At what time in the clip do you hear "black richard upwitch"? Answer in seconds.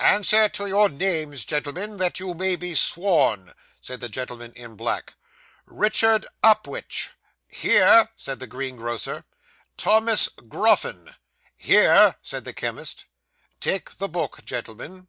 4.74-7.10